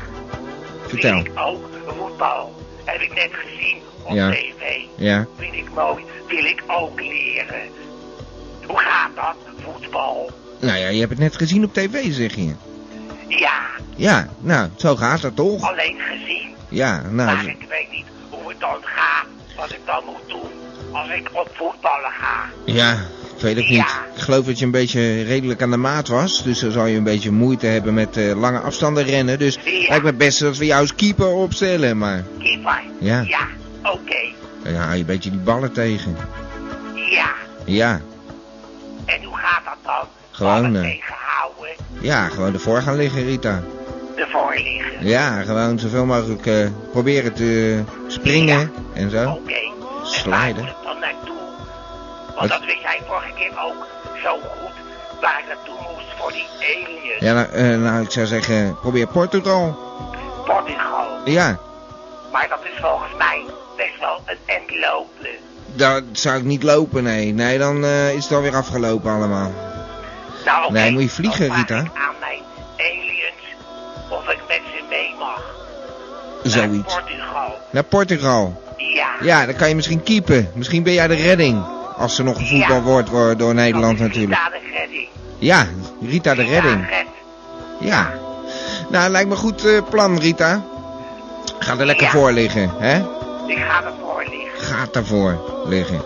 Vertel. 0.87 1.13
vind 1.15 1.27
ik 1.27 1.33
ook 1.39 1.69
voetbal. 1.99 2.55
Heb 2.85 3.01
ik 3.01 3.15
net 3.15 3.31
gezien 3.33 3.77
op 4.03 4.15
Ja. 4.15 4.31
tv. 4.31 4.63
Ja. 4.97 5.27
Vind 5.39 5.55
ik 5.55 5.67
mooi, 5.75 6.05
wil 6.29 6.45
ik 6.45 6.63
ook 6.67 7.01
leren. 7.01 7.61
Hoe 8.67 8.79
gaat 8.79 9.11
dat, 9.15 9.37
voetbal? 9.65 10.31
Nou 10.61 10.79
ja, 10.79 10.89
je 10.89 10.99
hebt 10.99 11.11
het 11.11 11.19
net 11.19 11.37
gezien 11.37 11.65
op 11.65 11.75
tv, 11.75 12.13
zeg 12.13 12.35
je. 12.35 12.55
Ja, 13.29 13.61
Ja, 13.97 14.29
nou, 14.41 14.69
zo 14.77 14.97
gaat 14.97 15.21
dat 15.21 15.37
toch? 15.37 15.71
alleen 15.71 15.99
gezien. 16.01 16.55
Ja, 16.69 17.01
nou... 17.03 17.13
Maar 17.37 17.47
ik 17.47 17.67
weet 17.69 17.91
niet 17.91 18.07
hoe 18.31 18.49
het 18.49 18.61
dan 18.61 18.77
gaat, 18.83 19.27
wat 19.57 19.71
ik 19.71 19.81
dan 19.87 20.03
moet 20.05 20.29
doen 20.29 20.51
als 20.93 21.09
ik 21.09 21.29
op 21.33 21.51
voetballen 21.55 22.11
ga. 22.21 22.45
Ja, 22.65 22.93
ik 23.37 23.41
weet 23.43 23.57
het 23.57 23.69
Ja. 23.69 23.75
niet. 23.75 24.01
Ik 24.17 24.23
geloof 24.23 24.45
dat 24.47 24.59
je 24.59 24.65
een 24.65 24.71
beetje 24.71 25.23
redelijk 25.23 25.63
aan 25.63 25.71
de 25.71 25.77
maat 25.77 26.09
was. 26.09 26.43
Dus 26.45 26.59
dan 26.61 26.71
zal 26.71 26.87
je 26.87 26.97
een 26.97 27.03
beetje 27.05 27.31
moeite 27.31 27.67
hebben 27.67 27.95
met 27.95 28.17
eh, 28.17 28.35
lange 28.41 28.59
afstanden 28.59 29.05
rennen. 29.05 29.39
Dus 29.39 29.55
Ja. 29.65 29.89
lijkt 29.89 30.03
me 30.03 30.09
het 30.09 30.19
beste 30.19 30.45
dat 30.45 30.57
we 30.57 30.67
jou 30.67 30.81
als 30.81 30.95
keeper 30.95 31.27
opstellen. 31.33 31.99
Maar 31.99 32.25
Keeper? 32.39 32.83
Ja. 32.99 33.21
Ja, 33.21 33.47
oké. 33.83 34.17
dan 34.65 34.75
hou 34.75 34.93
je 34.93 35.01
een 35.01 35.07
beetje 35.07 35.31
die 35.31 35.39
ballen 35.41 35.73
tegen. 35.73 36.17
Ja, 37.11 37.31
Ja, 37.65 38.01
en 39.05 39.23
hoe 39.25 39.37
gaat 39.37 39.65
dat 39.65 39.77
dan? 39.85 40.07
Gewoon, 40.31 40.77
eh, 40.77 40.83
tegenhouden, 40.83 41.75
ja, 42.01 42.29
gewoon 42.29 42.53
ervoor 42.53 42.83
gaan 42.83 42.97
liggen, 42.97 43.25
Rita. 43.25 43.63
ervoor 44.17 44.53
liggen. 44.55 45.07
Ja, 45.07 45.43
gewoon 45.43 45.79
zoveel 45.79 46.05
mogelijk 46.07 46.47
eh, 46.47 46.67
proberen 46.93 47.33
te 47.33 47.81
springen 48.07 48.73
en 48.95 49.11
zo. 49.11 49.31
Oké. 49.31 49.53
En 50.25 50.31
waar 50.31 50.55
Want 52.49 52.61
dat 52.61 52.65
wist 52.65 52.83
jij 52.83 53.01
vorige 53.07 53.33
keer 53.35 53.53
ook 53.67 53.87
zo 54.23 54.33
goed 54.33 54.73
waar 55.21 55.39
ik 55.39 55.47
naartoe 55.47 55.75
moest 55.93 56.07
voor 56.19 56.33
die 56.33 56.47
aliens. 56.61 57.21
Ja, 57.21 57.33
nou, 57.33 57.77
nou, 57.77 58.03
ik 58.03 58.11
zou 58.11 58.27
zeggen, 58.27 58.79
probeer 58.81 59.07
Portugal. 59.07 59.79
Portugal. 60.45 61.07
Ja, 61.25 61.59
Maar 62.33 62.49
dat 62.49 62.59
is 62.63 62.81
volgens 62.81 63.13
mij 63.19 63.45
best 63.77 63.99
wel 64.01 64.21
een 64.27 64.39
end 64.47 64.71
lopen. 64.81 65.29
dat 65.67 66.03
zou 66.13 66.37
ik 66.39 66.45
niet 66.45 66.63
lopen, 66.63 67.03
nee. 67.03 67.33
Nee, 67.33 67.59
dan 67.59 67.85
eh, 67.85 68.15
is 68.15 68.25
het 68.25 68.33
alweer 68.33 68.57
afgelopen 68.57 69.11
allemaal. 69.13 69.53
Nou, 70.45 70.65
oké. 70.65 70.73
Nee, 70.73 70.93
moet 70.93 71.03
je 71.03 71.09
vliegen, 71.09 71.49
dan 71.49 71.57
Rita. 71.57 71.79
ik 71.79 71.91
aan 71.95 72.15
mijn 72.21 72.43
aliens 72.77 73.57
of 74.09 74.29
ik 74.29 74.39
met 74.49 74.61
ze 74.77 74.83
mee 74.89 75.15
mag. 75.19 75.55
Zoiets. 76.43 76.95
Naar 76.95 77.03
Portugal. 77.03 77.59
Naar 77.71 77.85
Portugal. 77.85 78.63
Ja. 78.77 79.09
Ja, 79.21 79.47
dan 79.47 79.55
kan 79.55 79.69
je 79.69 79.75
misschien 79.75 80.03
keepen. 80.03 80.51
Misschien 80.55 80.83
ben 80.83 80.93
jij 80.93 81.07
de 81.09 81.15
redding. 81.15 81.65
Als 82.03 82.19
er 82.19 82.25
nog 82.25 82.39
gevoetbald 82.39 82.85
Ja. 82.85 82.91
wordt 82.91 83.39
door, 83.39 83.55
Nederland 83.55 83.99
natuurlijk. 83.99 84.41
Rita 84.41 84.51
de 84.51 84.79
redding. 84.79 85.09
Ja, 85.39 85.67
Rita 86.01 86.35
de 86.35 86.45
redding. 86.45 86.89
red. 86.89 87.07
Ja. 87.81 88.11
Nou, 88.89 89.11
lijkt 89.11 89.29
me 89.29 89.35
goed 89.37 89.65
eh, 89.67 89.81
plan, 89.91 90.19
Rita. 90.19 90.63
Ga 91.59 91.79
er 91.79 91.87
lekker 91.87 92.05
Ja. 92.05 92.11
voor 92.11 92.33
liggen, 92.33 92.71
hè? 92.79 92.97
Ik 93.47 93.59
ga 93.59 93.83
ervoor 93.85 94.25
liggen. 94.31 94.67
Ga 94.77 94.87
ervoor 94.93 95.39
liggen. 95.69 96.01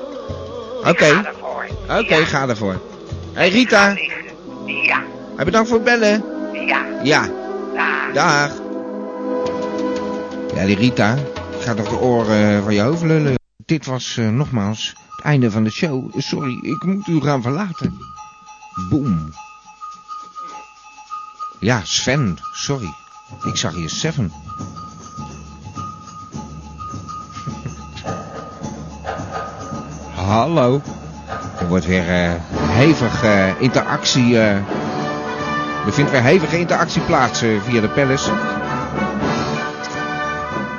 Oké, 0.85 1.05
ga 1.05 1.25
ervoor. 1.25 1.67
oké, 1.99 2.15
Ja. 2.17 2.25
ga 2.25 2.49
ervoor. 2.49 2.73
Hé 2.73 2.79
hey, 3.41 3.49
Rita. 3.49 3.89
Ja. 4.67 5.03
hey, 5.37 5.45
bedankt 5.45 5.69
voor 5.69 5.77
het 5.79 5.87
bellen. 5.87 6.25
Ja. 6.67 6.79
Ja, 7.03 7.29
dag. 8.13 8.51
Ja, 10.55 10.65
die 10.65 10.77
Rita 10.77 11.15
gaat 11.61 11.77
nog 11.77 11.89
de 11.89 11.99
oren 11.99 12.63
van 12.63 12.75
je 12.75 12.81
hoofd 12.81 13.03
lullen. 13.03 13.35
Dit 13.65 13.87
was 13.87 14.17
eh, 14.17 14.29
nogmaals 14.29 14.95
het 15.17 15.25
einde 15.25 15.51
van 15.51 15.65
de 15.65 15.71
show. 15.71 16.11
Sorry, 16.21 16.59
ik 16.63 16.85
moet 16.85 17.07
u 17.07 17.21
gaan 17.21 17.43
verlaten. 17.43 17.99
Boom. 18.91 19.33
Ja, 21.59 21.81
Sven, 21.85 22.39
sorry. 22.53 22.93
Ik 23.45 23.57
zag 23.57 23.75
hier 23.75 23.89
Seven. 23.91 24.33
Hallo. 30.15 30.83
Er 31.59 31.69
wordt 31.69 31.87
weer 31.87 32.09
eh, 32.09 32.33
hevig 32.59 33.23
eh, 33.23 33.61
interactie. 33.61 34.39
eh, 34.39 34.55
er 35.87 35.93
vindt 35.93 36.11
weer 36.11 36.23
hevige 36.23 36.59
interactie 36.59 37.03
plaats 37.03 37.39
via 37.39 37.81
de 37.81 37.89
palace. 37.89 38.31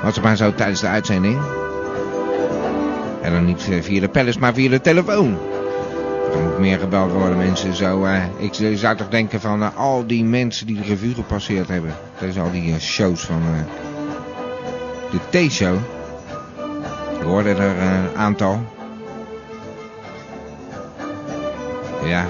Was 0.03 0.15
het 0.15 0.23
maar 0.23 0.35
zo 0.35 0.53
tijdens 0.53 0.81
de 0.81 0.87
uitzending. 0.87 1.56
En 3.27 3.33
dan 3.33 3.45
niet 3.45 3.67
eh, 3.69 3.81
via 3.81 3.99
de 3.99 4.09
palace, 4.09 4.39
maar 4.39 4.53
via 4.53 4.69
de 4.69 4.81
telefoon. 4.81 5.37
Er 6.33 6.39
moet 6.43 6.59
meer 6.59 6.79
gebeld 6.79 7.11
worden, 7.11 7.37
mensen. 7.37 7.73
Zo, 7.75 8.05
eh, 8.05 8.23
ik 8.37 8.77
zou 8.77 8.95
toch 8.95 9.09
denken 9.09 9.41
van 9.41 9.61
eh, 9.63 9.77
al 9.77 10.07
die 10.07 10.23
mensen 10.23 10.67
die 10.67 10.75
de 10.75 10.87
revue 10.87 11.13
gepasseerd 11.13 11.67
hebben. 11.67 11.95
Tijdens 12.17 12.39
al 12.39 12.51
die 12.51 12.73
eh, 12.73 12.79
shows 12.79 13.21
van 13.25 13.41
eh, 13.41 15.19
de 15.31 15.47
T-show. 15.47 15.75
Ik 17.19 17.23
hoorde 17.23 17.49
er 17.49 17.77
eh, 17.77 17.93
een 17.93 18.17
aantal. 18.17 18.65
Ja. 22.05 22.25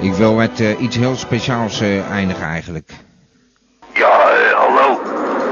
Ik 0.00 0.12
wil 0.12 0.34
met 0.34 0.60
eh, 0.60 0.80
iets 0.80 0.96
heel 0.96 1.16
speciaals 1.16 1.80
eh, 1.80 2.10
eindigen 2.10 2.46
eigenlijk. 2.46 2.90
Ja, 3.94 4.28
eh, 4.30 4.54
hallo. 4.54 5.00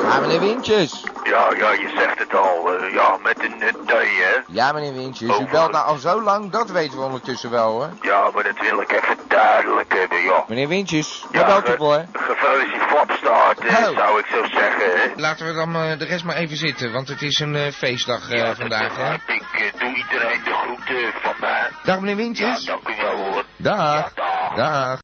Ja, 0.03 0.16
meneer 0.27 0.41
Wintjes. 0.41 1.05
Ja, 1.25 1.49
ja, 1.57 1.73
je 1.73 1.93
zegt 1.97 2.19
het 2.19 2.35
al. 2.35 2.73
eh, 2.75 2.93
ja, 2.95 3.17
met 3.23 3.39
een 3.45 3.59
D, 3.87 3.91
hè? 3.93 4.41
Ja, 4.47 4.73
meneer 4.73 4.93
Wintjes. 4.95 5.29
U 5.29 5.33
Over- 5.33 5.49
belt 5.51 5.73
nou 5.73 5.87
al 5.87 5.97
zo 5.97 6.23
lang, 6.23 6.51
dat 6.51 6.71
weten 6.71 6.99
we 6.99 7.05
ondertussen 7.05 7.51
wel, 7.51 7.71
hoor. 7.71 7.89
Ja, 8.01 8.31
maar 8.35 8.43
dat 8.45 8.59
wil 8.61 8.81
ik 8.81 8.93
even 8.93 9.17
duidelijk 9.29 9.95
hebben, 9.99 10.23
ja. 10.23 10.45
Meneer 10.49 10.69
Wintjes, 10.69 11.25
Ja, 11.31 11.39
waar 11.47 11.63
belt 11.63 11.69
u 11.69 11.77
voor? 11.77 12.05
Gefeliciteerd 12.13 12.83
flapstaart, 12.89 13.59
eh, 13.59 13.89
Oh. 13.89 13.97
zou 13.99 14.19
ik 14.19 14.27
zo 14.27 14.45
zeggen, 14.45 15.01
hè? 15.01 15.13
Laten 15.17 15.47
we 15.47 15.53
dan 15.53 15.75
eh, 15.77 15.99
de 15.99 16.05
rest 16.05 16.25
maar 16.25 16.37
even 16.37 16.57
zitten, 16.57 16.93
want 16.93 17.09
het 17.09 17.23
is 17.23 17.39
een 17.39 17.55
eh, 17.57 17.73
feestdag 17.73 18.31
eh, 18.31 18.39
Ja, 18.39 18.55
vandaag, 18.55 18.97
hè. 18.97 19.15
Ik 19.15 19.43
eh, 19.53 19.81
doe 19.81 19.95
iedereen 19.97 20.41
de 20.45 20.53
groeten 20.53 21.13
van 21.23 21.35
mij. 21.41 21.69
Dag, 21.83 21.97
meneer 22.01 22.17
Ja, 22.17 22.23
Wintjes. 22.23 22.65
dank 22.65 22.89
u 22.89 22.95
wel, 23.03 23.17
hoor. 23.17 23.45
Dag. 23.57 23.77
Ja, 23.77 24.11
dag. 24.15 24.57
Dag. 24.57 24.99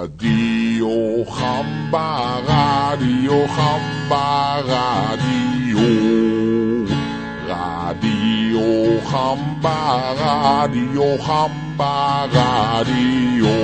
Radio 0.00 1.24
Gamba, 1.24 2.40
Radio 2.46 3.46
Gamba, 3.46 3.97
Radio. 4.10 5.86
Radio 7.46 9.00
Gamba, 9.04 10.14
Radio 10.16 11.16
Gamba, 11.18 12.26
Radio. 12.32 13.58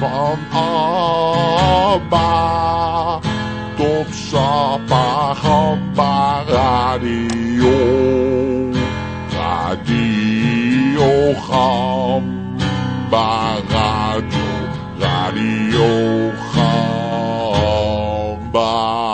Van 0.00 0.38
Abba 0.52 2.28
tot 3.76 4.08
Sapa 4.12 5.34
Gamba, 5.42 6.44
Radio. 6.46 7.78
Radio 9.32 11.32
Gamba, 11.48 13.28
Radio, 13.70 14.48
Radio 14.98 15.88
Ah. 18.72 19.09